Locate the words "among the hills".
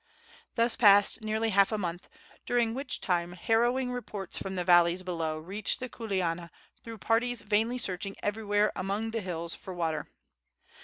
8.75-9.53